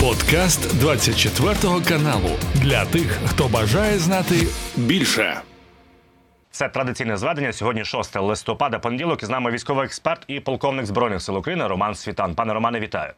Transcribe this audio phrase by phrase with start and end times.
[0.00, 1.54] Подкаст 24
[1.88, 5.40] каналу для тих, хто бажає знати більше.
[6.50, 7.52] Це традиційне зведення.
[7.52, 8.78] Сьогодні 6 листопада.
[8.78, 12.34] Понеділок і з нами військовий експерт і полковник збройних сил України Роман Світан.
[12.34, 13.12] Пане Романе, вітаю.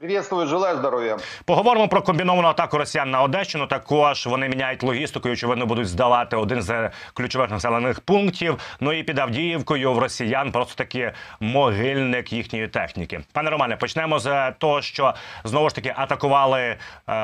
[0.00, 1.16] Приветствую, желаю здоров'я.
[1.44, 3.66] Поговоримо про комбіновану атаку росіян на Одещину.
[3.66, 8.58] Також вони міняють логістику і очевидно будуть здавати один з ключових населених пунктів.
[8.80, 13.20] Ну і під Авдіївкою в росіян просто таки могильник їхньої техніки.
[13.32, 15.14] Пане Романе, почнемо з того, що
[15.44, 16.76] знову ж таки атакували е,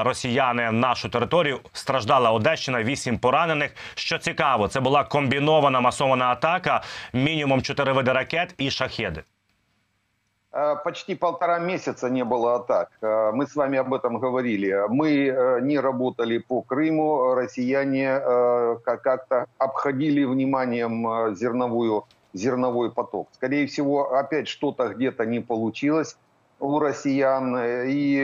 [0.02, 1.60] росіяни нашу територію.
[1.72, 3.74] Страждала Одещина, вісім поранених.
[3.94, 6.82] Що цікаво, це була комбінована масована атака.
[7.12, 9.22] Мінімум чотири види ракет і шахеди.
[10.54, 12.90] Э, почти полтора месяца не было атак.
[13.00, 14.84] Э, мы с вами об этом говорили.
[14.88, 17.34] Мы э, не работали по Крыму.
[17.34, 18.20] Россияне
[18.84, 23.28] как-то обходили вниманием зерновую, зерновой поток.
[23.32, 26.16] Скорее всего, опять что-то где-то не получилось
[26.60, 27.56] у россиян.
[27.86, 28.16] И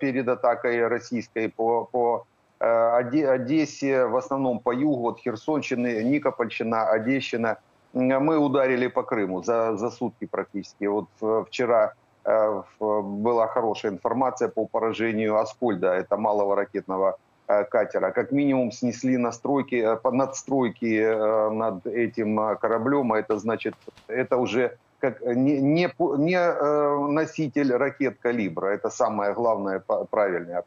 [0.00, 2.26] перед атакой российской по, по
[2.58, 7.58] Одессе, в основном по югу, от Херсонщины, Никопольщина, Одещина–
[7.94, 10.84] мы ударили по Крыму за, за сутки практически.
[10.86, 18.10] Вот э, вчера э, была хорошая информация по поражению Аскольда, это малого ракетного э, катера.
[18.10, 23.74] Как минимум снесли настройки, надстройки над этим кораблем, а это значит,
[24.08, 30.64] это уже как не, не, не носитель ракет калибра, это самое главное правильное.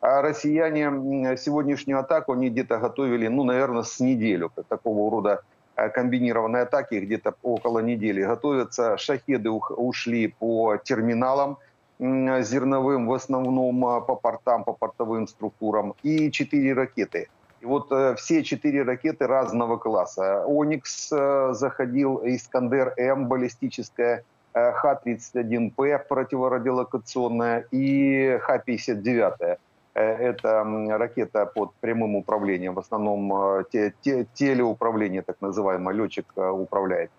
[0.00, 5.42] А россияне сегодняшнюю атаку они где-то готовили, ну, наверное, с неделю такого рода
[5.74, 8.96] комбинированной атаки где-то около недели готовятся.
[8.98, 11.58] Шахеды ушли по терминалам
[11.98, 17.28] зерновым, в основном э, по портам, по портовым структурам, и четыре ракеты.
[17.60, 20.44] И вот э, все четыре ракеты разного класса.
[20.44, 29.56] «Оникс» заходил, «Искандер-М» баллистическая, Х-31П противорадиолокационная и Х-59 Э,
[29.94, 30.64] это
[30.98, 37.10] ракета под прямым управлением, в основном э, те, те, телеуправление, так называемое, летчик э, управляет.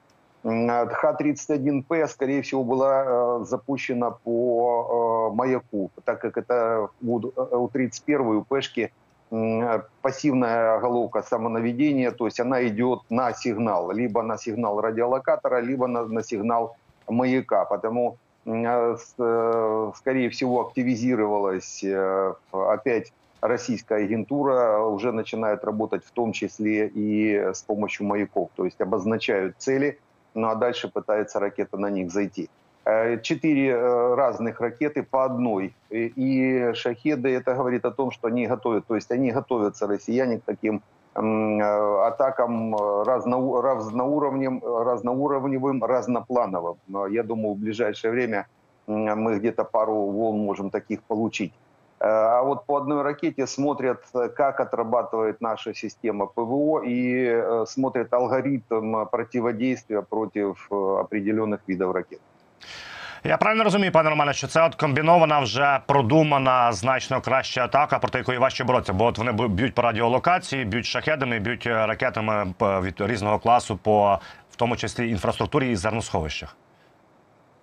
[0.43, 8.91] Х-31П, скорее всего, была запущена по маяку, так как это у 31 у Пешки
[10.03, 16.05] пассивная головка самонаведения, то есть она идет на сигнал, либо на сигнал радиолокатора, либо на,
[16.05, 16.75] на сигнал
[17.07, 17.65] маяка.
[17.65, 23.11] Потому Э, э, скорее всего, активизировалась э, опять
[23.41, 29.55] российская агентура, уже начинает работать в том числе и с помощью маяков, то есть обозначают
[29.57, 29.99] цели,
[30.33, 32.49] ну а дальше пытается ракета на них зайти.
[33.23, 33.75] Четыре
[34.13, 35.73] разных ракеты по одной.
[35.89, 40.43] И шахеды, это говорит о том, что они готовят, то есть они готовятся, россияне, к
[40.43, 46.77] таким Э, атакам э, разно, разноуровневым, разноуровневым, разноплановым.
[47.09, 48.47] Я думаю, в ближайшее время
[48.87, 51.53] мы где-то пару волн можем таких получить.
[51.99, 54.03] Э, а вот по одной ракете смотрят,
[54.35, 62.19] как отрабатывает наша система ПВО и смотрят алгоритм противодействия против определенных видов ракет.
[63.24, 68.18] Я правильно розумію, пане Романе, що це от комбінована вже продумана значно краща атака, проти
[68.18, 68.92] якої важче боротися.
[68.92, 74.20] Бо от вони б'ють по радіолокації, б'ють шахедами, б'ють е, ракетами від різного класу, по
[74.50, 76.56] в тому числі інфраструктурі і зерносховищах.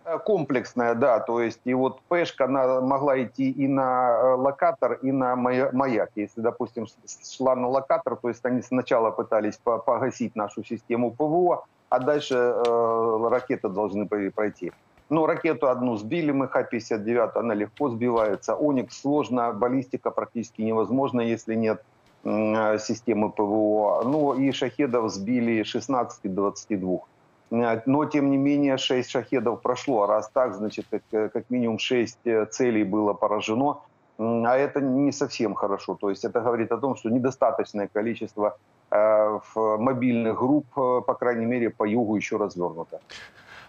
[0.08, 4.94] Е, комплексная, да, то есть и вот Пешка она могла идти и на е, локатор,
[4.94, 6.12] и на маяк.
[6.16, 6.88] Если, допустим,
[7.36, 13.28] шла на локатор, то есть они сначала пытались погасить нашу систему ПВО, а дальше э,
[13.30, 14.72] ракеты должны пройти.
[15.13, 18.55] Ну, ракету одну сбили мы, Х-59, она легко сбивается.
[18.55, 21.85] Оникс сложно, баллистика практически невозможна, если нет
[22.25, 24.05] э, системы ПВО.
[24.05, 27.01] Ну, и шахедов сбили 16-22.
[27.87, 30.05] Но, тем не менее, 6 шахедов прошло.
[30.05, 33.81] А раз так, значит, как, э, как минимум 6 э, целей было поражено.
[34.19, 35.95] А это не совсем хорошо.
[35.95, 38.57] То есть это говорит о том, что недостаточное количество
[39.55, 43.01] мобильных групп, по крайней мере, по югу еще развернуто.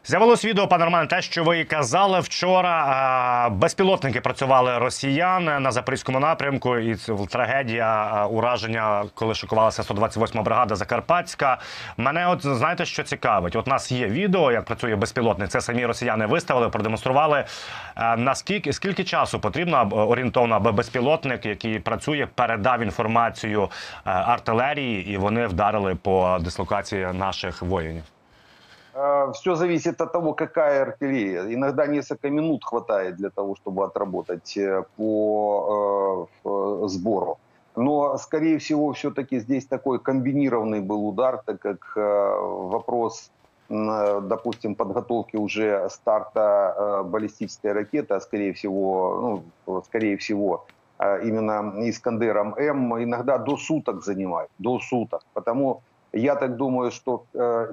[0.06, 3.50] З'явилось відео, пане Романе, те, що ви казали вчора.
[3.50, 11.58] Безпілотники працювали росіян на запорізькому напрямку, і це трагедія ураження, коли шокувалася 128 бригада Закарпатська.
[11.98, 13.56] Мене, от знаєте, що цікавить?
[13.56, 15.50] От у нас є відео, як працює безпілотник.
[15.50, 17.46] Це самі росіяни виставили, продемонстрували.
[18.18, 23.70] Наскільки скільки часу потрібно орієнтовно, аби безпілотник, який працює, передав інформацію
[24.04, 28.04] артилерії, і вони вдарили по дислокації наших воїнів?
[28.94, 31.54] Э, все зависит от того, какая артиллерия.
[31.54, 37.38] Иногда несколько минут хватает для того, чтобы отработать э, по э, сбору.
[37.76, 43.32] Но, скорее всего, все-таки здесь такой комбинированный был удар, так как вопрос,
[43.68, 50.68] допустим, подготовки уже старта баллистической ракеты, а скорее всего, ну, скорее всего,
[51.00, 55.24] именно Искандером М, иногда до суток занимает, до суток.
[55.34, 55.82] Потому
[56.14, 57.26] я так думаю, что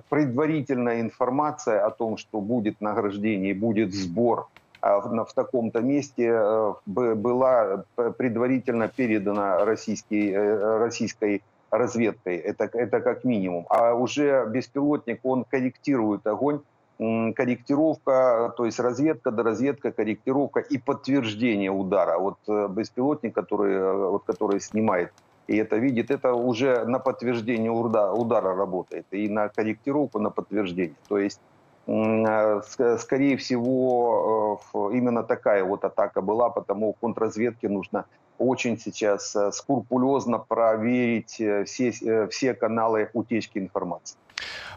[0.08, 4.48] предварительная информация о том, что будет награждение, будет сбор
[4.82, 7.84] в, в таком-то месте, была
[8.16, 13.66] предварительно передана российской, российской разведкой, это, это как минимум.
[13.69, 16.60] А уже беспилотник, он корректирует огонь,
[16.98, 22.19] корректировка, то есть разведка, доразведка, корректировка и подтверждение удара.
[22.19, 25.10] Вот э, беспилотник, который, э, вот, который снимает
[25.50, 30.95] и это видит, это уже на подтверждение удара, удара работает, и на корректировку, на подтверждение.
[31.07, 31.39] То есть,
[31.88, 32.62] э,
[33.00, 34.59] скорее всего,
[34.94, 38.06] именно такая вот атака была, потому контрразведке нужно
[38.38, 44.17] очень сейчас э, скрупулезно проверить э, все, э, все канали утечки інформації.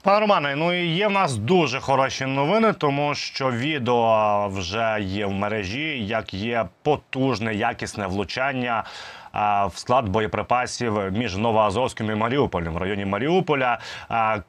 [0.02, 5.26] Пане Романе, ну і є в нас дуже хороші новини, тому що відео вже є
[5.26, 8.84] в мережі, як є потужне, якісне влучання
[9.66, 13.78] в склад боєприпасів між Новоазовським і Маріуполем в районі Маріуполя.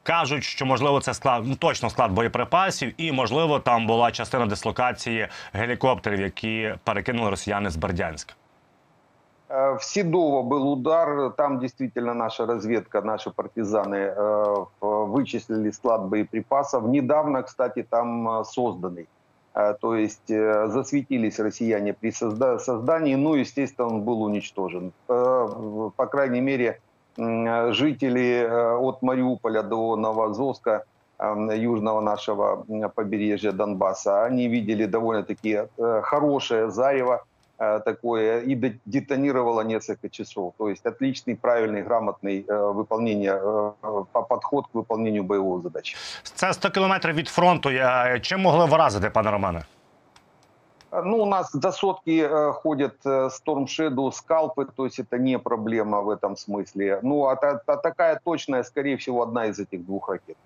[0.02, 5.28] Кажуть, що можливо це склад ну, точно склад боєприпасів, і можливо там була частина дислокації
[5.52, 8.34] гелікоптерів, які перекинули росіяни з Бердянська.
[9.50, 14.64] Э, в Седово был удар, там действительно наша разведка, наши партизаны э,
[15.05, 16.83] вычислили склад боеприпасов.
[16.85, 19.07] Недавно, кстати, там э, созданный.
[19.79, 24.91] То есть засветились россияне при создании, ну, естественно, он был уничтожен.
[25.07, 26.81] По крайней мере,
[27.15, 30.83] жители от Мариуполя до Новоазовска,
[31.55, 32.65] южного нашего
[32.95, 35.69] побережья Донбасса, они видели довольно-таки
[36.03, 38.54] хорошее зарево, Э, такое и
[38.86, 40.54] детонировало несколько часов.
[40.58, 43.38] То есть отличный, правильный, грамотный э, выполнение,
[43.82, 45.96] э, подход к выполнению бойової задачі.
[46.22, 47.70] Це 100 кілометрів від фронту.
[48.20, 49.64] Чим могли вразити, пане Романе?
[51.04, 56.00] Ну, у нас до сотки э, ходят Storm Shadow, скалпы, то есть это не проблема
[56.00, 56.98] в этом смысле.
[57.02, 60.36] Ну, а, та, та, такая точная, скорее всего, одна из этих двух ракет.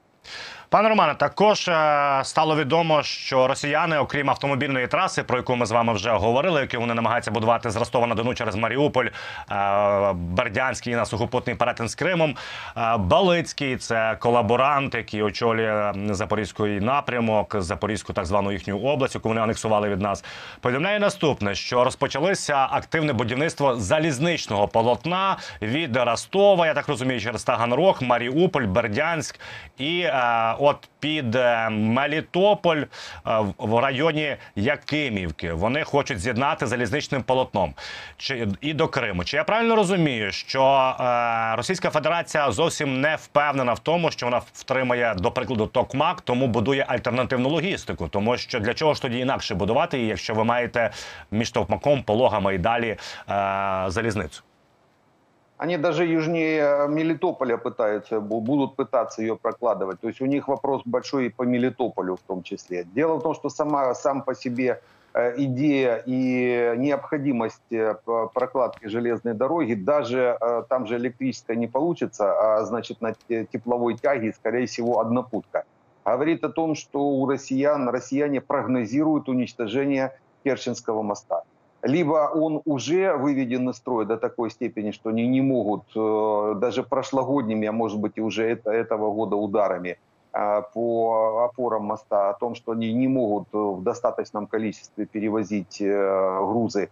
[0.72, 5.72] Пане Романе, також е, стало відомо, що росіяни, окрім автомобільної траси, про яку ми з
[5.72, 10.96] вами вже говорили, яку вони намагаються будувати з Ростова на Дону через Маріуполь, е, Бердянський
[10.96, 12.36] на сухопутний перетин з Кримом.
[12.78, 19.42] Е, Балицький це колаборант, який очолює Запорізький напрямок, Запорізьку так звану їхню область, яку вони
[19.42, 20.24] анексували від нас.
[20.62, 26.68] Повідомляє наступне, що розпочалося активне будівництво залізничного полотна від Ростова.
[26.68, 29.40] Я так розумію, через Таганрог, Маріуполь, Бердянськ
[29.78, 30.09] і
[30.60, 32.88] от під е, Мелітополь е,
[33.58, 35.54] в районі Якимівки.
[35.54, 37.74] Вони хочуть з'єднати залізничним полотном
[38.18, 39.24] чи і до Криму.
[39.24, 44.42] Чи я правильно розумію, що е, Російська Федерація зовсім не впевнена в тому, що вона
[44.54, 49.56] втримає до прикладу Токмак, тому будує альтернативну логістику, тому що для чого ж тоді інакше
[49.56, 50.92] будувати якщо ви маєте
[51.32, 52.98] між Токмаком, пологами і далі
[53.88, 54.42] залізницю?
[55.60, 60.00] Они даже южнее э, Мелитополя пытаются, будут пытаться ее прокладывать.
[60.00, 62.86] То есть у них вопрос большой и по Мелитополю в том числе.
[62.86, 64.82] Дело в том, что сама, сам по себе
[65.14, 67.94] э, идея и необходимость э,
[68.34, 70.38] прокладки железной дороги, даже
[70.70, 73.14] там же электрическая не получится, а значит на
[73.52, 75.66] тепловой тяге, скорее всего, однопутка.
[76.06, 81.44] Говорит о том, что у россиян, россияне прогнозируют уничтожение Керченского моста
[81.84, 86.84] либо он уже выведен из строя до такой степени, что они не могут э, даже
[86.84, 89.98] прошлогодними, а может быть и уже это, этого года ударами
[90.34, 95.82] э, по опорам моста, о том, что они не могут э, в достаточном количестве перевозить
[95.82, 96.90] грузы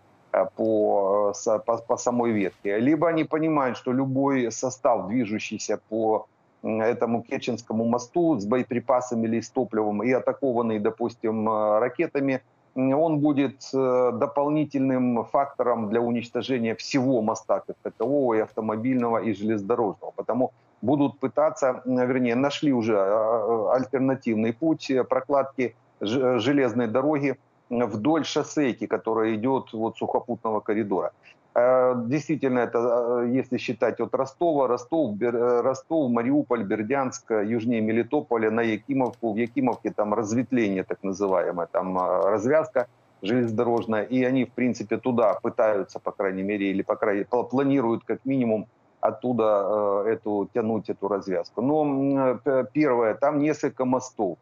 [0.55, 1.33] по,
[1.65, 2.79] по, по самой ветке.
[2.79, 6.27] Либо они понимают, что любой состав, движущийся по
[6.63, 12.41] этому Керченскому мосту с боеприпасами или с топливом и атакованный, допустим, ракетами–
[12.77, 20.11] он будет э, дополнительным фактором для уничтожения всего моста как такового, и автомобильного, и железнодорожного.
[20.15, 27.35] Потому будут пытаться, вернее, нашли уже э, э, альтернативный путь прокладки железной дороги
[27.69, 31.11] вдоль шоссейки, которая идет вот сухопутного коридора.
[31.57, 38.51] Э, действительно, это э, если считать от Ростова, Ростов, э, Ростов, Мариуполь, Бердянск, южнее Мелитополя,
[38.51, 39.33] на Якимовку.
[39.33, 42.87] В Якимовке там разветвление так называемое, там развязка
[43.23, 48.19] железнодорожная, и они, в принципе, туда пытаются, по крайней мере, или по крайней планируют как
[48.25, 48.67] минимум
[49.01, 51.61] оттуда эту, тянуть эту развязку.
[51.61, 52.39] Но
[52.71, 54.37] первое, там несколько мостов.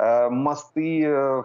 [0.00, 1.42] Э, мосты э,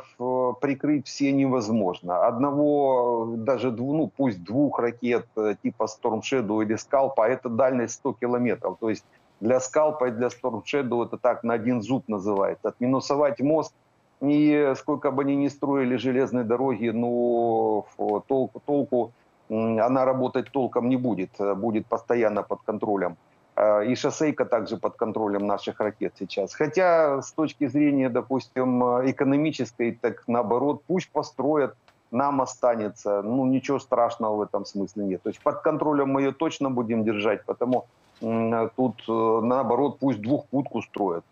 [0.62, 2.26] прикрыть все невозможно.
[2.26, 8.14] Одного, даже ну, пусть двух ракет э, типа Storm Shadow или Скалпа, это дальность 100
[8.14, 8.78] километров.
[8.80, 9.04] То есть
[9.42, 12.70] для Скалпа и для Storm Shadow это так на один зуб называется.
[12.70, 13.74] Отминусовать мост
[14.22, 17.86] И сколько бы они ни строили железные дороги, но
[18.28, 19.12] толку, толку
[19.50, 23.18] она работать толком не будет, будет постоянно под контролем.
[23.58, 26.54] И шоссейка также под контролем наших ракет сейчас.
[26.54, 31.76] Хотя с точки зрения, допустим, экономической, так наоборот, пусть построят,
[32.12, 33.22] нам останется.
[33.22, 35.22] Ну, ничего страшного в этом смысле нет.
[35.24, 37.86] То есть под контролем мы ее точно будем держать, потому
[38.20, 41.24] тут, э, наоборот, пусть двухпутку строят.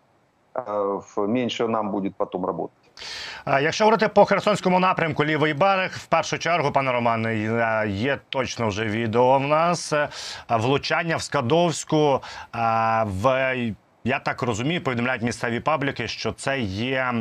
[1.18, 2.83] Меньше нам буде потім работать.
[3.47, 7.38] Якщо говорити по Херсонському напрямку, лівий берег, в першу чергу, пане Романе,
[7.88, 9.93] є точно вже відео в нас
[10.50, 12.21] влучання в Скадовську
[13.03, 13.55] в
[14.05, 17.13] я так розумію, повідомляють місцеві пабліки, що це є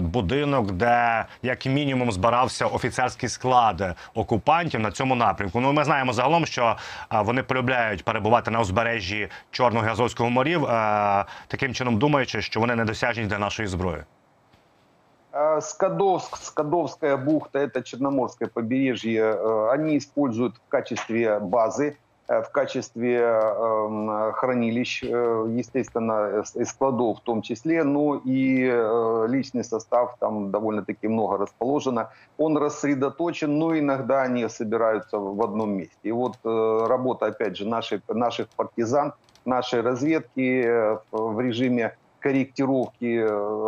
[0.00, 5.60] будинок, де як мінімум збирався офіцерський склад окупантів на цьому напрямку.
[5.60, 6.76] Ну ми знаємо загалом, що
[7.10, 10.62] вони полюбляють перебувати на узбережжі Чорного і Азовського морів,
[11.46, 14.02] таким чином думаючи, що вони недосяжні для нашої зброї.
[15.60, 21.96] Скадовск, Скадовская бухта, это Черноморское побережье, они используют в качестве базы
[22.32, 29.26] Э, в качестве эм, хранилищ, э, естественно, и складов в том числе, но и э,
[29.28, 32.10] личный состав там довольно-таки много расположено.
[32.38, 35.98] Он рассредоточен, но иногда они собираются в одном месте.
[36.04, 43.20] И вот работа, опять же, наших, наших партизан, нашей разведки в режиме корректировки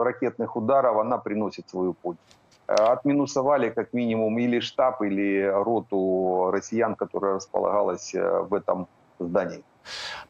[0.05, 2.21] ракетных ударов, она приносит свою пользу.
[2.67, 8.87] Э, отминусовали как минимум или штаб, или роту россиян, которая располагалась э, в этом
[9.19, 9.63] здании.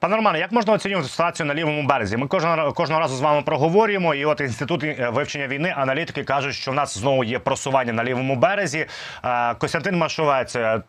[0.01, 2.17] Пане Романе, як можна оцінювати ситуацію на лівому березі?
[2.17, 4.15] Ми кожного кожного разу з вами проговорюємо.
[4.15, 8.05] І от інститут е, вивчення війни аналітики кажуть, що в нас знову є просування на
[8.05, 8.87] лівому березі.
[9.25, 10.83] Е, Костянтин Машовець, е,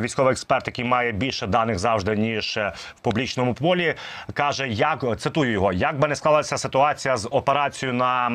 [0.00, 2.56] військовий експерт, який має більше даних завжди ніж
[2.96, 3.94] в публічному полі,
[4.32, 8.30] каже: як цитую його, як би не склалася ситуація з операцією на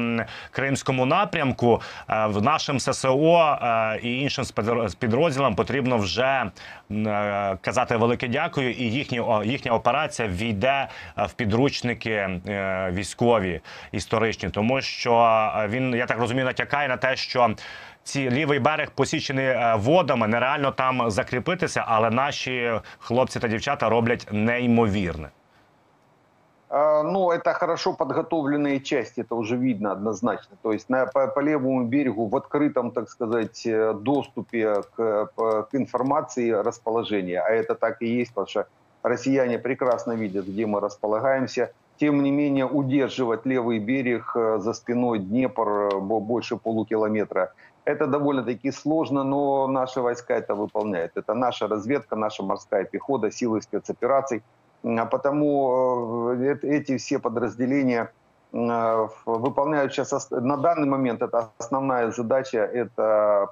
[0.52, 3.58] кримському напрямку, в нашим ССО
[4.02, 4.46] і іншим
[5.00, 6.52] підрозділам потрібно вже
[7.62, 9.89] казати велике дякую і їхні їхня операція
[10.21, 13.61] війде е, в підручники е, військові
[13.93, 15.15] історичні, тому що
[15.59, 17.55] е, він я так розумію, натякає на те, що.
[18.07, 25.29] Ці лівий берег посічений водами, нереально там закріпитися, але наші хлопці та дівчата роблять неймовірне.
[27.05, 30.57] Ну, это хорошо подготовленные части, это уже видно однозначно.
[30.63, 33.67] То есть на, по, по левому берегу в открытом, так сказать,
[34.03, 38.67] доступе к, к информации расположения, а это так и есть, потому что
[39.04, 41.72] Россияне прекрасно видят, где мы располагаемся.
[42.00, 47.54] Тем не менее, удерживать левый берег э, за спиной Днепр э, больше полукилометра–
[47.90, 51.14] это довольно-таки сложно, но наши войска это выполняют.
[51.16, 54.44] Это наша разведка, наша морская пехота, силы спецопераций.
[54.84, 58.12] А потому э, эти все подразделения
[58.52, 63.48] выполняют сейчас на данный момент это основная задача это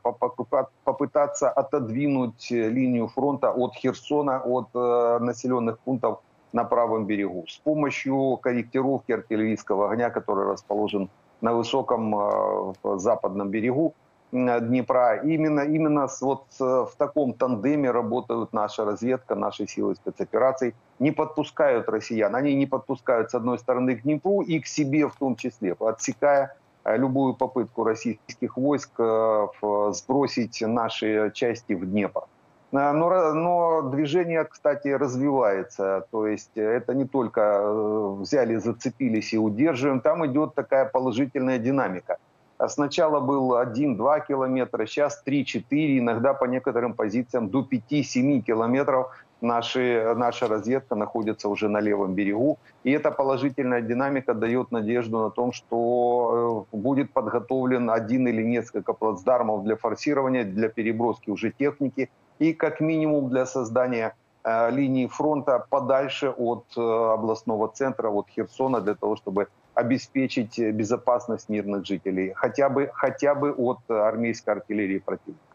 [0.84, 8.38] попытаться отодвинуть линию фронта от Херсона от э, населенных пунктов на правом берегу с помощью
[8.38, 11.10] корректировки артиллерийского огня, который расположен
[11.42, 13.94] на высоком э, западном берегу.
[14.32, 15.22] Днепра.
[15.24, 20.76] Именно, именно вот в таком тандеме работают наша разведка, наши силы спецопераций.
[21.00, 22.36] Не подпускают россиян.
[22.36, 26.56] Они не подпускают, с одной стороны, к Днепру и к себе в том числе, отсекая
[26.84, 29.48] э, любую попытку российских войск э,
[29.92, 32.24] сбросить наши части в Днепр.
[32.72, 36.06] Э, но, но движение, кстати, развивается.
[36.12, 37.72] То есть это не только
[38.20, 40.02] взяли, зацепились и удерживаем.
[40.02, 42.18] Там идет такая положительная динамика.
[42.58, 49.12] А сначала был 1-2 километра, сейчас 3-4, иногда по некоторым позициям до 5-7 километров
[49.42, 52.58] наши, наша разведка находится уже на левом берегу.
[52.84, 58.94] И эта положительная динамика дает надежду на том, что э, будет подготовлен один или несколько
[58.94, 62.10] плацдармов для форсирования, для переброски уже техники
[62.40, 68.82] и как минимум для создания э, линии фронта подальше от э, областного центра, от Херсона,
[68.82, 75.47] для того, чтобы обеспечить безопасность мирных жителей, хотя бы, хотя бы от армейской артиллерии противника.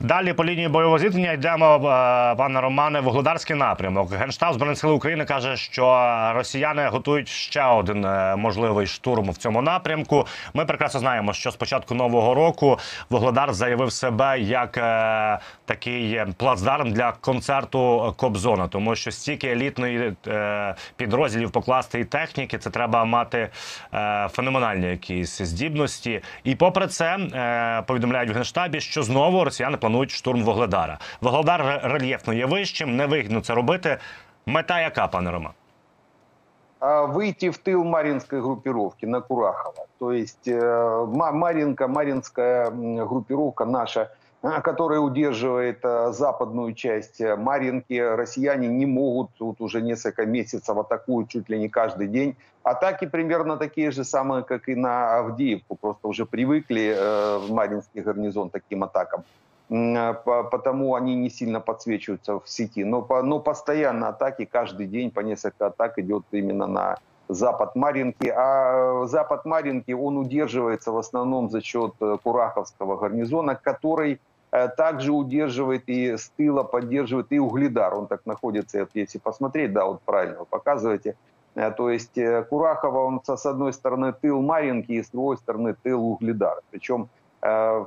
[0.00, 1.78] Далі по лінії бойового зіткнення йдемо, е,
[2.34, 4.12] пане Романе, Вугледарський напрямок.
[4.12, 5.84] Генштаб Збройних сил України каже, що
[6.34, 10.26] росіяни готують ще один е, можливий штурм в цьому напрямку.
[10.54, 12.78] Ми прекрасно знаємо, що з початку нового року
[13.10, 20.12] Вугледар заявив себе як е, такий плацдарм для концерту Кобзона, тому що стільки елітної
[20.96, 23.48] підрозділів покласти і техніки, це треба мати
[24.30, 26.20] феноменальні якісь здібності.
[26.44, 27.18] І попри це
[27.86, 30.99] повідомляють в генштабі, що знову росіяни планують штурм Вогледара.
[31.21, 33.97] Вогледар рельєфно є вищим, невигідно це робити.
[34.45, 35.53] Мета яка, пане Рома?
[36.83, 39.87] выйти в тыл Маринской группировки на Курахово.
[39.99, 42.69] То есть э, Маринка, Маринская
[43.05, 44.11] группировка наша,
[44.42, 51.28] э, которая удерживает э, западную часть Маринки, россияне не могут, вот уже несколько месяцев атакуют
[51.28, 52.36] чуть ли не каждый день.
[52.62, 56.94] Атаки примерно такие же самые, как и на Авдеевку, просто уже привыкли
[57.46, 59.24] в Маринский гарнизон таким атакам
[59.68, 62.84] потому они не сильно подсвечиваются в сети.
[62.84, 66.98] Но, но постоянно атаки, каждый день по несколько атак идет именно на
[67.28, 68.28] запад Маринки.
[68.28, 74.20] А запад Маринки, он удерживается в основном за счет э, Кураховского гарнизона, который
[74.50, 77.94] э, также удерживает и с тыла поддерживает и Угледар.
[77.94, 81.16] Он так находится, если посмотреть, да, вот правильно вы показываете.
[81.54, 82.18] Э, то есть
[82.48, 86.60] Курахова, он с одной стороны тыл Маринки и с другой стороны тыл Угледара.
[86.70, 87.08] Причем
[87.40, 87.84] Э,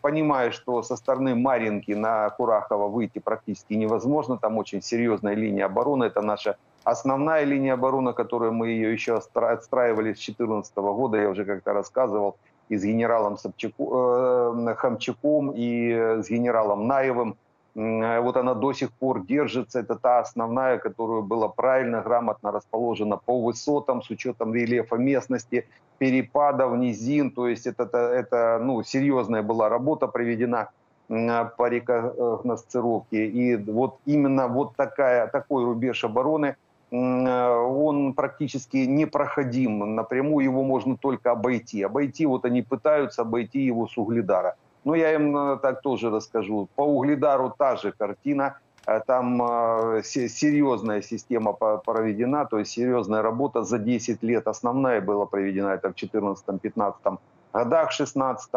[0.00, 6.04] понимая, что со стороны Маринки на Курахово выйти практически невозможно, там очень серьезная линия обороны,
[6.04, 11.44] это наша основная линия обороны, которую мы ее еще отстраивали с 2014 года, я уже
[11.44, 12.36] как-то рассказывал,
[12.68, 17.36] и с генералом Собчаку, э, Хамчаком, и с генералом Наевым.
[17.74, 23.40] Вот она до сих пор держится, это та основная, которая была правильно, грамотно расположена по
[23.40, 29.68] высотам, с учетом рельефа местности, перепадов, низин, то есть это, это, это ну, серьезная была
[29.68, 30.68] работа проведена
[31.08, 33.26] по рекогносцировке.
[33.26, 36.56] И вот именно вот такая, такой рубеж обороны,
[36.94, 39.94] он практически непроходим.
[39.94, 41.82] Напрямую его можно только обойти.
[41.82, 44.56] Обойти, вот они пытаются обойти его с Угледара.
[44.84, 46.68] Но я им э, так тоже расскажу.
[46.74, 53.62] По Угледару та же картина– Э, там э, серьезная система проведена, то есть серьезная работа
[53.62, 54.48] за 10 лет.
[54.48, 57.18] Основная была проведена это в 2014-2015
[57.52, 58.50] годах, в 2016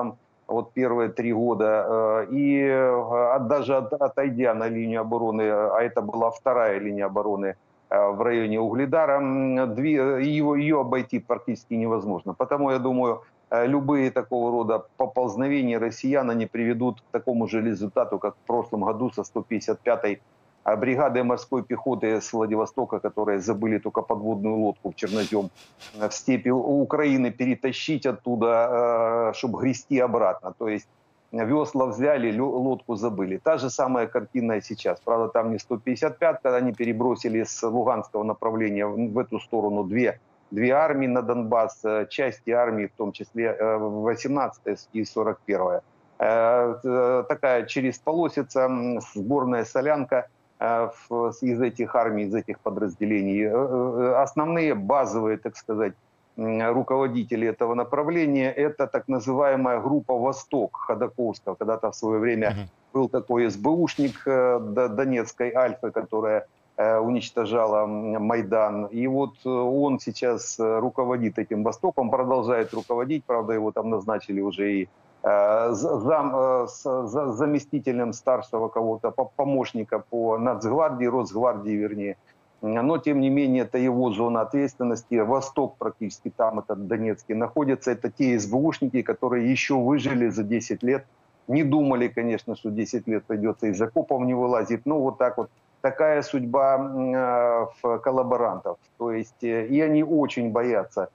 [0.47, 1.65] вот первые три года.
[1.65, 2.67] Э, и
[3.41, 7.55] даже отойдя на линию обороны, а это была вторая линия обороны
[7.89, 9.19] в районе Угледара,
[9.77, 12.33] ее, ее обойти практически невозможно.
[12.33, 18.19] Потому я думаю, Э, любые такого рода поползновения россиян, они приведут к такому же результату,
[18.19, 20.21] как в прошлом году со 155-й
[20.65, 25.49] э, бригадой морской пехоты с Владивостока, которые забыли только подводную лодку в Чернозем
[25.99, 30.53] э, в степи Украины перетащить оттуда, чтобы грести обратно.
[30.57, 30.87] То есть
[31.43, 33.37] весла взяли, лодку забыли.
[33.37, 34.99] Та же самая картина и сейчас.
[35.03, 40.19] Правда, там не 155, когда они перебросили с Луганского направления в эту сторону две
[40.51, 45.81] две армии на Донбасс, э, части армии, в том числе 18 э, и 41-я.
[46.19, 48.69] Э, такая через полосица,
[49.13, 50.27] сборная солянка
[51.41, 53.45] из этих армий, из этих подразделений.
[54.15, 55.93] Основные базовые, так сказать,
[56.37, 61.55] руководители этого направления– это так называемая группа «Восток» Ходаковского.
[61.55, 68.87] Когда-то в свое время был такой СБУшник Донецкой Альфы, которая Э, уничтожала Майдан.
[68.87, 74.41] И вот э, он сейчас э, руководит этим Востоком, продолжает руководить, правда, его там назначили
[74.41, 74.89] уже и
[75.23, 82.17] зам, заместителем старшего кого-то, помощника по нацгвардии, Росгвардии вернее.
[82.65, 85.15] Но, тем не менее, это его зона ответственности.
[85.15, 87.91] Восток практически там, это Донецкий, находится.
[87.91, 91.05] Это те СБУшники, которые еще выжили за 10 лет.
[91.47, 94.85] Не думали, конечно, что 10 лет придется из окопов не вылазить.
[94.85, 95.51] Но вот так вот
[95.81, 98.77] такая судьба э, коллаборантов.
[98.97, 101.09] То есть э, и они очень боятся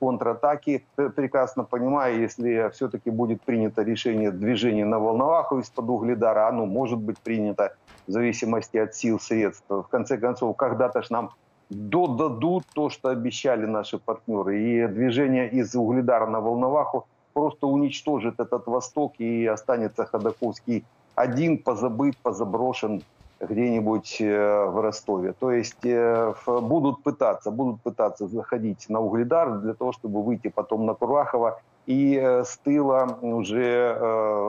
[0.00, 6.98] контратаки, прекрасно понимая, если все-таки будет принято решение движения на Волноваху из-под Угледара, оно может
[6.98, 7.74] быть принято
[8.06, 9.66] в зависимости от сил, средств.
[9.68, 11.30] В конце концов, когда-то ж нам
[11.70, 14.60] додадут то, что обещали наши партнеры.
[14.60, 22.16] И движение из Угледара на Волноваху просто уничтожит этот Восток и останется Ходаковский один, позабыт,
[22.22, 23.02] позаброшен
[23.47, 25.33] где-нибудь э, в Ростове.
[25.33, 30.85] То есть э, будут пытаться, будут пытаться заходить на Угледар для того, чтобы выйти потом
[30.85, 33.97] на Курахово и э, с тыла уже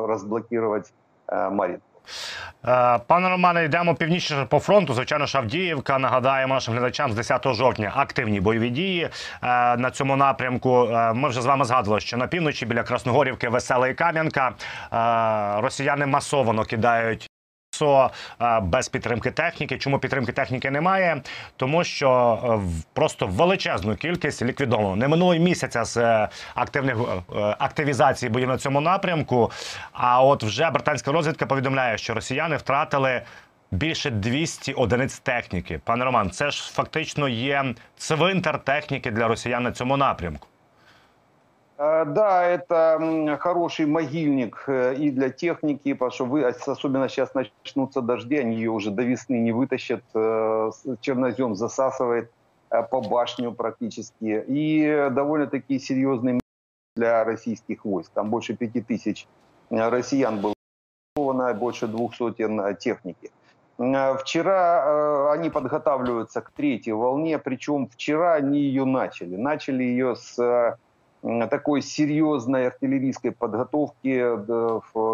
[0.09, 0.93] разблокировать
[1.29, 1.81] Марин.
[3.07, 4.95] Пане Романе, йдемо північніше по фронту.
[4.95, 5.99] Звичайно, Шавдіївка.
[5.99, 9.09] Нагадаємо нашим глядачам з 10 жовтня активні бойові дії
[9.79, 10.89] на цьому напрямку.
[11.15, 14.53] Ми вже з вами згадували, що на півночі біля Красногорівки, Весела і Кам'янка
[15.63, 17.28] росіяни масово кидають
[17.80, 18.12] СО
[18.42, 19.78] е, без підтримки техніки.
[19.78, 21.22] Чому підтримки техніки немає?
[21.58, 22.10] Тому що
[22.44, 24.96] е, просто величезну кількість ліквідовано.
[24.96, 26.98] Не минуло місяця з е, активних
[27.60, 29.52] активізації боїв на цьому напрямку.
[29.92, 33.22] А от вже британська розвідка повідомляє, що росіяни втратили.
[33.72, 35.80] Більше 200 одиниць техніки.
[35.84, 40.48] Пане Роман, це ж фактично є цвинтар техніки для росіян на цьому напрямку.
[41.80, 48.02] Э, да, это хороший могильник э, и для техники, потому что вы, особенно сейчас начнутся
[48.02, 52.32] дожди, они ее уже до весны не вытащат, э, чернозем засасывает
[52.92, 54.44] по башню практически.
[54.48, 56.40] И довольно-таки серьезный
[56.96, 58.12] для российских войск.
[58.14, 59.26] Там больше пяти тысяч
[59.72, 63.32] россиян было больше двух сотен техники.
[63.80, 69.36] Вчера они подготавливаются к третьей волне, причем вчера они ее начали.
[69.36, 70.78] Начали ее с
[71.22, 74.08] такой серьезной артиллерийской подготовки.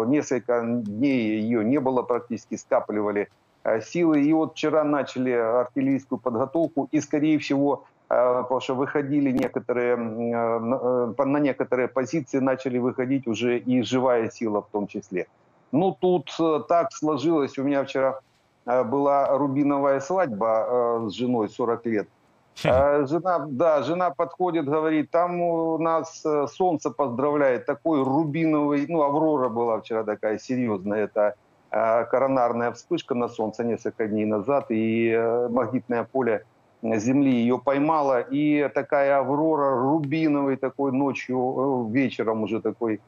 [0.06, 3.28] Несколько дней ее не было практически, скапливали
[3.64, 4.22] э, силы.
[4.22, 11.24] И вот вчера начали артиллерийскую подготовку и, скорее всего, э, потому что выходили некоторые, э,
[11.24, 15.26] на некоторые позиции начали выходить уже и живая сила в том числе.
[15.72, 16.30] Ну, тут
[16.68, 17.58] так сложилось.
[17.58, 18.20] У меня вчера
[18.64, 22.08] была рубиновая свадьба с женой 40 лет.
[22.64, 29.02] А жена, да, жена подходит, говорит, там у нас э, солнце поздравляет, такой рубиновый, ну,
[29.02, 31.34] Аврора была вчера такая серьезная, это
[31.70, 36.44] э, коронарная вспышка на солнце несколько дней назад, и э, магнитное поле
[36.82, 43.00] Земли ее поймало, и такая Аврора рубиновый такой ночью, вечером уже такой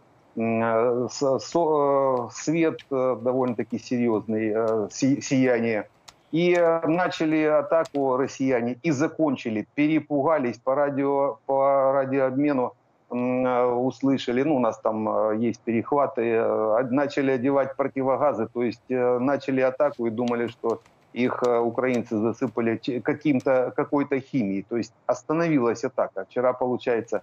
[2.33, 5.89] свет довольно-таки серьезный, сияние
[6.31, 12.75] и э, начали атаку россияне и закончили, перепугались по радио, по радиообмену
[13.11, 16.43] э, услышали, ну, у нас там э, есть перехваты,
[16.91, 20.83] начали одевать противогазы, то есть начали атаку и думали, что
[21.15, 24.65] их украинцы засыпали каким-то, какой-то химией.
[24.69, 26.27] То есть остановилась атака.
[26.29, 27.23] Вчера, получается,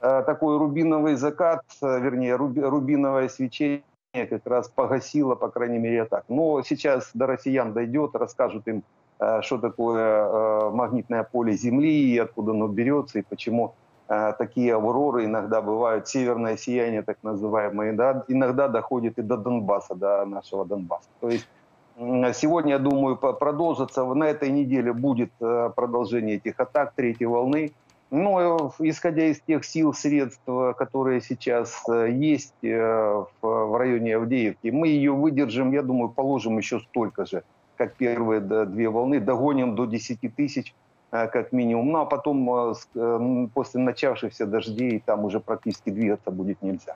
[0.00, 6.24] такой рубиновый закат, вернее, рубиновое свечение как раз погасила, по крайней мере, так.
[6.28, 8.82] Но сейчас до россиян дойдет, расскажут им,
[9.18, 13.74] э, что такое э, магнитное поле Земли, откуда оно берется, и почему
[14.08, 19.94] э, такие авроры иногда бывают, северное сияние так называемое, да, иногда доходит и до Донбасса,
[19.94, 21.08] до нашего Донбасса.
[21.20, 21.48] То есть
[21.96, 27.72] сегодня, я думаю, продолжится, на этой неделе будет продолжение этих атак третьей волны,
[28.13, 30.41] ну, исходя из тех сил, средств,
[30.77, 36.79] которые сейчас э, есть э, в районе Авдеевки, мы ее выдержим, я думаю, положим еще
[36.79, 37.43] столько же,
[37.77, 40.73] как первые две волны, догоним до 10 тысяч
[41.11, 41.91] э, как минимум.
[41.91, 46.95] Ну, а потом после начавшихся дождей там уже практически двигаться будет нельзя.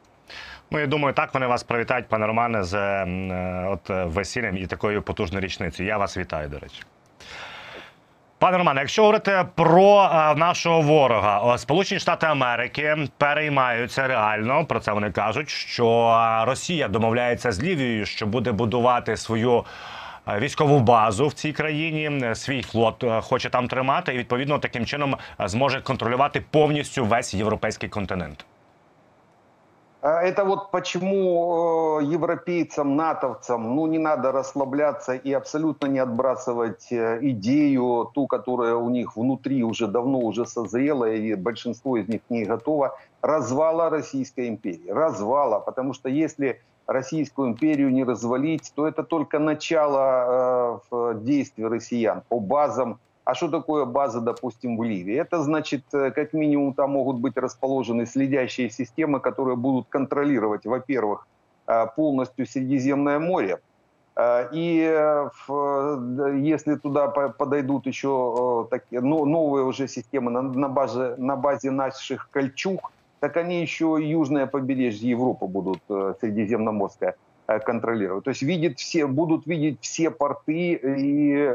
[0.72, 3.04] Ну, я думаю, так вони вас привітають, пане Романе, з
[3.68, 5.90] от весіллям і такою потужною річницею.
[5.90, 6.84] Я вас вітаю, до речі.
[8.41, 14.65] Пане Романе, якщо говорити про а, нашого ворога, Сполучені Штати Америки переймаються реально.
[14.65, 19.65] Про це вони кажуть, що Росія домовляється з Лівією, що буде будувати свою
[20.39, 22.35] військову базу в цій країні.
[22.35, 28.45] Свій флот хоче там тримати, і відповідно таким чином зможе контролювати повністю весь європейський континент.
[30.01, 36.93] А это вот почему э, европейцам, натовцам, ну, не надо расслабляться и абсолютно не отбрасывать
[36.93, 42.21] э, идею, ту, которая у них внутри уже давно уже созрела, и большинство из них
[42.29, 44.89] не готово, развала Российской империи.
[44.89, 52.23] Развала, потому что если Российскую империю не развалить, то это только начало э, действий россиян
[52.29, 55.15] по базам а что такое база, допустим, в Ливии?
[55.15, 61.27] Это значит, э, как минимум, там могут быть расположены следящие системы, которые будут контролировать, во-первых,
[61.67, 63.59] э, полностью Средиземное море,
[64.17, 64.67] э, и
[66.43, 73.37] если туда подойдут еще такие, новые уже системы на базе, на базе наших кольчуг, так
[73.37, 75.81] они еще южное побережье Европы будут,
[76.21, 77.15] Средиземноморское,
[77.65, 78.25] контролировать.
[78.25, 81.53] То есть видят все, будут видеть все порты и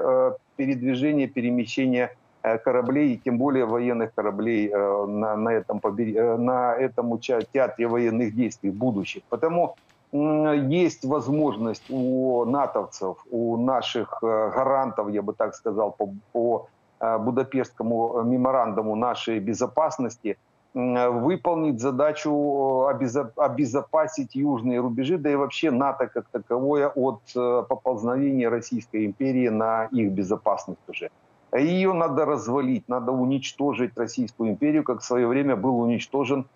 [0.56, 6.76] передвижение, перемещение э, кораблей, и тем более военных кораблей э, на, на, этом, э, на
[6.76, 9.24] этом театре военных действий будущих.
[9.30, 9.76] Потому
[10.12, 16.68] есть возможность у натовцев, у наших гарантов, я бы так сказал, по, по
[17.00, 20.38] Будапештскому меморандуму нашей безопасности
[20.74, 29.50] выполнить задачу обезопасить южные рубежи, да и вообще НАТО как таковое от поползновения Российской империи
[29.50, 31.10] на их безопасность уже.
[31.56, 36.48] Ее надо развалить, надо уничтожить Российскую империю, как в свое время был уничтожен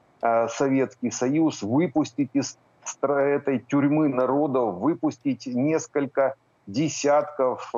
[0.50, 2.58] Советский Союз, выпустить из
[3.04, 6.34] этой тюрьмы народов, выпустить несколько
[6.66, 7.72] десятков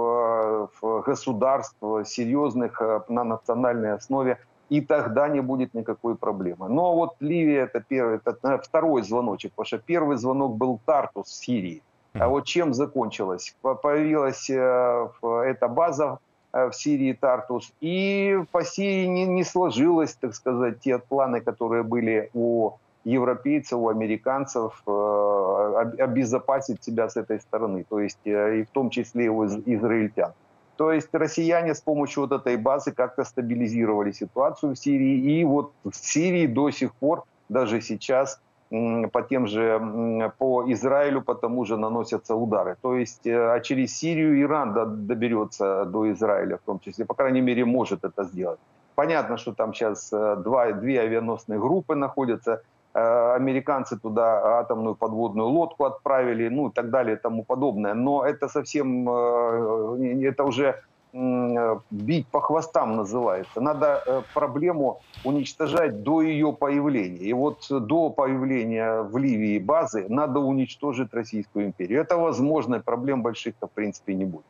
[0.82, 4.38] государств серьезных на национальной основе
[4.70, 6.70] и тогда не будет никакой проблемы.
[6.70, 11.46] Но вот Ливия это первый, это второй звоночек, потому что первый звонок был Тартус в
[11.46, 11.82] Сирии.
[12.14, 13.56] А вот чем закончилось?
[13.62, 15.10] Появилась э,
[15.46, 16.20] эта база
[16.54, 21.84] э, в Сирии Тартус, и по Сирии не, не сложилось, так сказать, те планы, которые
[21.84, 22.72] были у
[23.06, 29.30] европейцев, у американцев, э, обезопасить себя с этой стороны, то есть и в том числе
[29.30, 30.34] у израильтян.
[30.80, 35.42] То есть россияне с помощью вот этой базы как-то стабилизировали ситуацию в Сирии.
[35.42, 38.39] И вот в Сирии до сих пор, даже сейчас,
[38.70, 42.78] по тем же, по Израилю, по тому же наносятся удары.
[42.82, 47.42] То есть, э, а через Сирию Иран доберется до Израиля в том числе, по крайней
[47.42, 48.60] мере, может это сделать.
[48.96, 52.62] Понятно, что там сейчас э, два, две авианосные группы находятся,
[52.93, 57.93] американцы туда атомную подводную лодку отправили, ну и так далее и тому подобное.
[57.93, 60.75] Но это совсем, это уже
[61.12, 63.62] Э, бить по хвостам называется.
[63.62, 67.17] Надо э, проблему уничтожать до ее появления.
[67.17, 72.02] И вот до появления в Ливии базы надо уничтожить Российскую империю.
[72.02, 74.45] Это возможно, проблем больших-то в принципе не будет.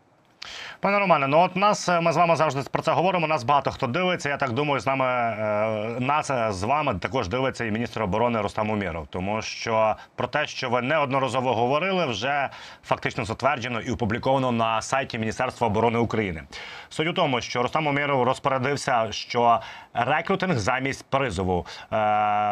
[0.82, 3.28] Пане Романе, ну от нас е, ми з вами завжди про це говоримо.
[3.28, 4.30] Нас багато хто дивиться.
[4.30, 8.42] Я так думаю, з нами е, нас е, з вами також дивиться і міністр оборони
[8.42, 9.08] Рустам Уміров.
[9.10, 12.50] Тому що про те, що ви неодноразово говорили, вже
[12.84, 16.44] фактично затверджено і опубліковано на сайті Міністерства оборони України.
[16.90, 19.60] Суть у тому, що Рустам Уміров розпорядився, що
[19.94, 21.66] рекрутинг замість призову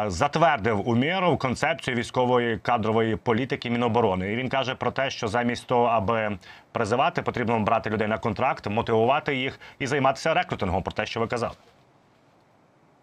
[0.06, 4.32] затвердив Уміров концепцію військової кадрової політики Міноборони.
[4.32, 6.38] І він каже про те, що замість того, аби
[6.77, 10.83] призивати, потрібно брати людей на контракт, мотивувати їх і займатися рекрутингом.
[10.83, 11.55] Про те, що ви казали.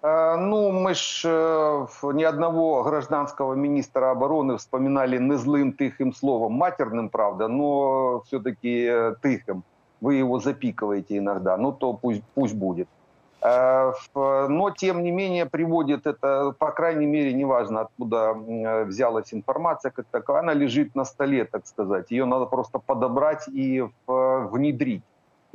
[0.02, 7.10] Ну, мы ж э, ни одного гражданского министра обороны вспоминали не злым тихим словом, матерным,
[7.10, 9.62] правда, но все-таки э, тихим.
[10.00, 12.88] Вы его запикиваете иногда, ну то пусть, пусть будет.
[13.45, 13.93] Э,
[14.47, 18.33] но, тем не менее, приводит это, по крайней мере, неважно, откуда
[18.85, 22.11] взялась информация как таковая, она лежит на столе, так сказать.
[22.11, 25.03] Ее надо просто подобрать и внедрить.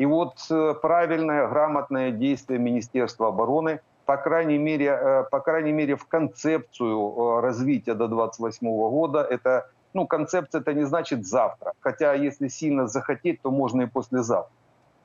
[0.00, 5.94] И вот э, правильное, грамотное действие Министерства обороны, по крайней мере, э, по крайней мере
[5.96, 11.72] в концепцию развития до 2028 года, это, ну, концепция это не значит завтра.
[11.81, 14.55] Хотя, если сильно захотеть, то можно и послезавтра.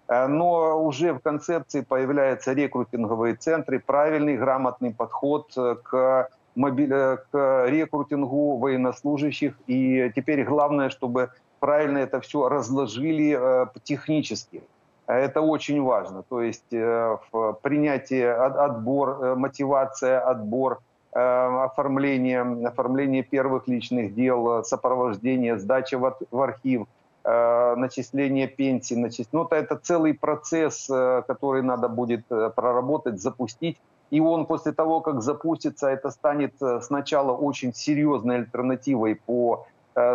[0.07, 5.93] Э, но уже в концепции появляются рекрутинговые центры, правильный, грамотный подход э, к.
[5.95, 9.55] Э, к рекрутингу военнослужащих.
[9.67, 13.37] И теперь главное, чтобы правильно это все разложили
[13.83, 14.63] технически.
[15.05, 16.23] Это очень важно.
[16.23, 20.79] То есть принятие, отбор, мотивация, отбор,
[21.11, 26.87] оформление, оформление первых личных дел, сопровождение, сдача в архив–
[27.25, 29.27] начисление пенсий, начис...
[29.31, 33.77] ну, это, это целый процесс, э, который надо будет э, проработать, запустить.
[34.11, 39.65] И он после того, как запустится, это станет сначала очень серьезной альтернативой по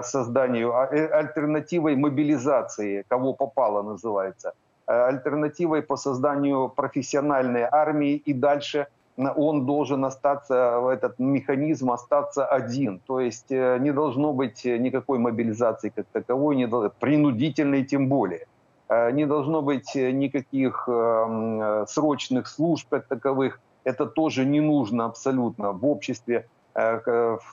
[0.03, 4.53] созданию, а, альтернативой мобилизации, кого попало называется,
[4.87, 13.01] альтернативой по созданию профессиональной армии и дальше– он должен остаться, этот механизм остаться один.
[13.07, 18.47] То есть э, не должно быть никакой мобилизации как таковой, не должно, принудительной тем более.
[18.89, 23.61] Э, не должно быть никаких эм, срочных служб как таковых.
[23.85, 27.01] Это тоже не нужно абсолютно в обществе э,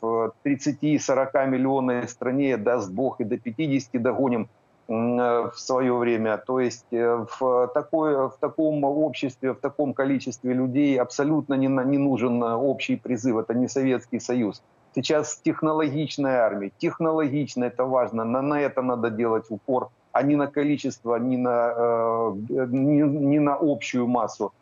[0.02, 4.57] в 30-40 миллионной стране, даст Бог, и до 50 догоним Э,
[4.88, 6.38] в свое время.
[6.38, 11.98] То есть э, в, такой, в таком обществе, в таком количестве людей абсолютно не, не
[11.98, 13.38] нужен э, общий призыв.
[13.38, 14.64] Это не Советский Союз.
[14.96, 16.72] Сейчас технологичная армия.
[16.78, 18.24] Технологично это важно.
[18.24, 23.58] На, на это надо делать упор, а не на количество, не на, не, не на
[23.60, 24.54] общую массу.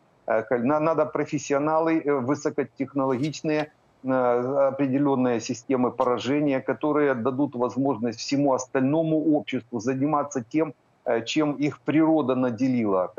[0.50, 10.74] Надо профессионалы высокотехнологичные, Э, определенные системы поражения, которые дадут возможность всему остальному обществу заниматься тем,
[11.06, 13.12] э, чем их природа наделила,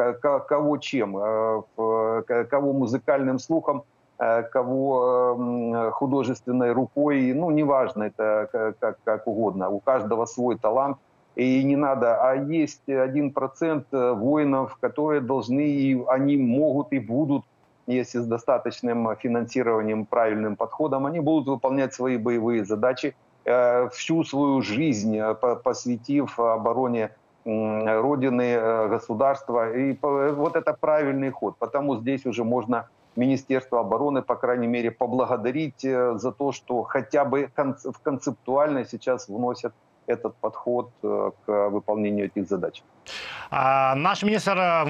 [0.48, 3.82] кого чем, э, кого музыкальным слухом,
[4.18, 8.48] кого художественной рукой, ну, неважно, это
[8.80, 10.96] как, как угодно, у каждого свой талант,
[11.34, 17.44] и не надо, а есть один процент воинов, которые должны, и они могут и будут
[17.86, 24.62] если с достаточным финансированием, правильным подходом, они будут выполнять свои боевые задачи, э, всю свою
[24.62, 27.10] жизнь э, посвятив обороне
[27.44, 29.72] Родины, э, государства.
[29.72, 31.54] И вот это правильный ход.
[31.58, 37.48] Потому здесь уже можно Министерство обороны, по крайней мере, поблагодарить за то, что хотя бы
[37.56, 39.72] в концептуально сейчас вносят
[40.07, 42.83] этот подход к выполнению этих задач.
[43.95, 44.87] Наш міністр е,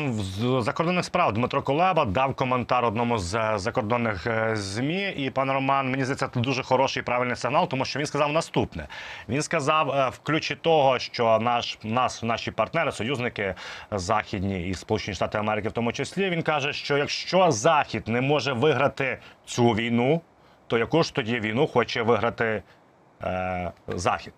[0.59, 5.09] закордонних справ Дмитро Кулеба дав коментар одному з е, закордонних е, змі.
[5.17, 8.33] І пан Роман, мені здається, це дуже хороший і правильний сигнал, тому що він сказав
[8.33, 8.87] наступне:
[9.29, 13.55] він сказав, в ключі того, що наш нас, наші партнери, союзники
[13.91, 18.53] західні і Сполучені Штати Америки, в тому числі, він каже, що якщо Захід не може
[18.53, 20.21] виграти цю війну,
[20.67, 22.63] то яку ж тоді війну хоче виграти
[23.23, 24.33] е, Захід?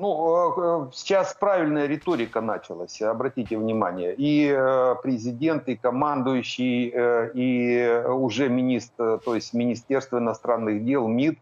[0.00, 4.14] Ну, э, сейчас правильная риторика началась, обратите внимание.
[4.14, 11.38] И э, президент, и командующий, э, и уже министр, то есть Министерство иностранных дел, МИД,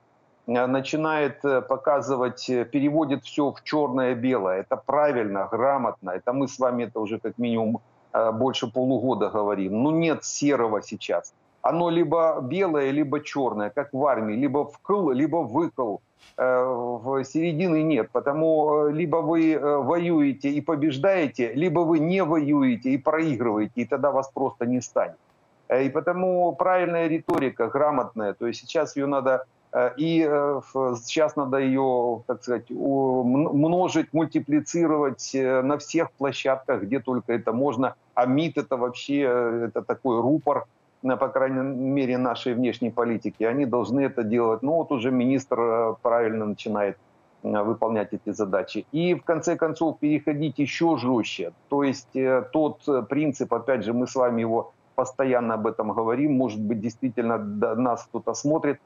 [0.46, 4.60] начинает показывать, переводит все в черное-белое.
[4.60, 6.10] Это правильно, грамотно.
[6.10, 7.80] Это мы с вами это уже как минимум
[8.32, 9.82] больше полугода говорим.
[9.82, 11.34] Ну нет серого сейчас.
[11.62, 14.34] Оно либо белое, либо черное, как в армии.
[14.34, 15.96] Либо вкл, либо выкл.
[16.38, 18.10] Э, в середины нет.
[18.12, 23.84] Потому э, либо вы э, воюете и побеждаете, либо вы не воюете и проигрываете, и
[23.86, 25.16] тогда вас просто не станет.
[25.68, 29.46] И потому правильная риторика, грамотная, то есть сейчас ее надо
[29.98, 30.22] и
[31.02, 37.94] сейчас надо ее, так сказать, множить, мультиплицировать на всех площадках, где только это можно.
[38.14, 39.20] А МИД это вообще
[39.66, 40.66] это такой рупор,
[41.14, 44.62] по крайней мере, нашей внешней политики, они должны это делать.
[44.62, 46.96] Ну вот уже министр э, правильно начинает
[47.42, 48.86] э, выполнять эти задачи.
[48.92, 51.52] И в конце концов переходить еще жестче.
[51.68, 56.32] То есть э, тот принцип, опять же, мы с вами его постоянно об этом говорим,
[56.32, 58.80] может быть, действительно нас кто-то смотрит,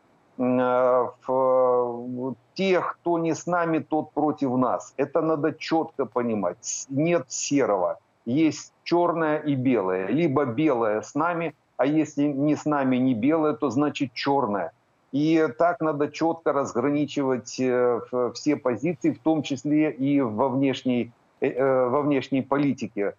[2.55, 4.95] тех, кто не с нами, тот против нас.
[4.97, 6.87] Это надо четко понимать.
[6.89, 7.99] Нет серого.
[8.25, 10.07] Есть черное и белое.
[10.09, 14.73] Либо белое с нами, а если не с нами не белое, то значит черное.
[15.13, 18.01] И так надо четко разграничивать э,
[18.35, 23.15] все позиции, в том числе и во внешней, э, э, во внешней политике.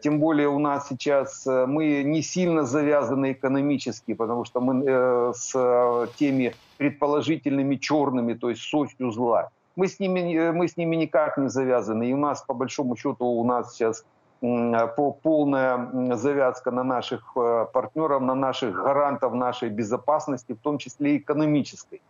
[0.00, 6.54] Тем более у нас сейчас мы не сильно завязаны экономически, потому что мы с теми
[6.78, 11.48] предположительными черными, то есть с осью зла, мы с ними, мы с ними никак не
[11.48, 12.08] завязаны.
[12.08, 14.04] И у нас, по большому счету, у нас сейчас
[15.22, 21.18] полная завязка на наших э, партнеров, на наших гарантов нашей безопасности, в том числе и
[21.18, 22.02] экономической.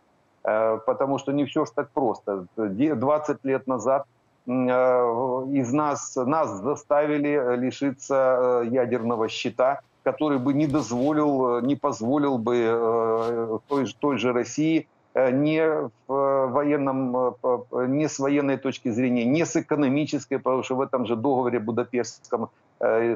[0.43, 2.45] Э, потому что не все ж так просто.
[2.55, 4.05] 20 лет назад
[4.47, 13.61] э, из нас, нас заставили лишиться ядерного щита, который бы не дозволил, не позволил бы
[13.67, 15.89] той, той же России Э, не э,
[16.51, 21.15] военном, э, не с военной точки зрения, не с экономической, потому что в этом же
[21.15, 22.49] договоре Будапештском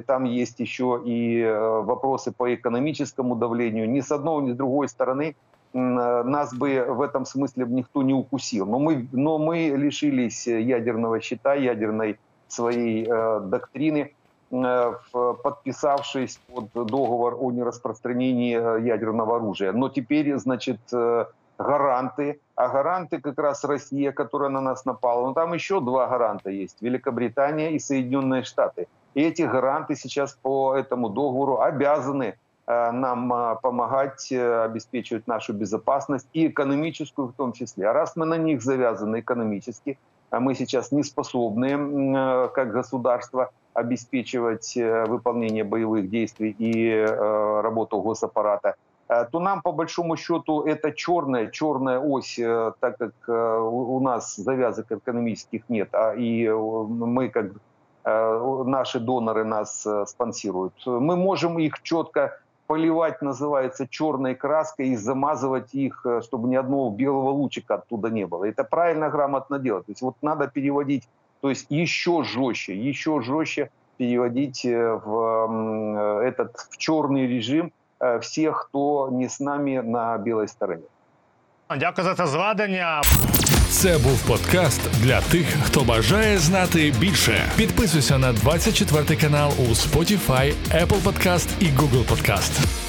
[0.07, 1.43] там есть еще и
[1.83, 3.89] вопросы по экономическому давлению.
[3.89, 5.35] Ни с одной, ни с другой стороны
[5.73, 8.65] нас бы в этом смысле никто не укусил.
[8.65, 12.17] Но мы, но мы лишились ядерного щита, ядерной
[12.49, 14.13] своей э, доктрины,
[14.51, 14.93] э,
[15.43, 18.53] подписавшись под договор о нераспространении
[18.85, 19.71] ядерного оружия.
[19.71, 21.25] Но теперь, значит, э,
[21.59, 25.27] гаранты, а гаранты как раз Россия, которая на нас напала.
[25.27, 28.87] Но там еще два гаранта есть, Великобритания и Соединенные Штаты.
[29.13, 32.35] И эти гаранты сейчас по этому договору обязаны
[32.67, 37.89] э, нам э, помогать э, обеспечивать нашу безопасность и экономическую в том числе.
[37.89, 39.97] А раз мы на них завязаны экономически,
[40.29, 44.75] а мы сейчас не способны как государство обеспечивать
[45.07, 47.03] выполнение боевых действий и
[47.63, 48.75] работу госаппарата,
[49.09, 54.35] то нам по большому счету это черная, черная ось, э, так как э, у нас
[54.35, 57.51] завязок экономических нет, а и мы как
[58.05, 60.73] наши доноры нас спонсируют.
[60.85, 67.29] Мы можем их четко поливать, называется, черной краской и замазывать их, чтобы ни одного белого
[67.29, 68.45] лучика оттуда не было.
[68.45, 69.85] Это правильно, грамотно делать.
[69.85, 71.07] То есть вот надо переводить,
[71.41, 77.78] то есть еще жестче, еще жестче переводить в этот в черный режим, Э,
[78.21, 80.83] всех, хто не з нами на білій стороні.
[81.79, 83.01] Дякую за це зведення.
[83.69, 87.51] Це був подкаст для тих, хто бажає знати більше.
[87.57, 92.88] Підписуйся на 24 канал у Spotify, Apple Podcast і Google Podcast.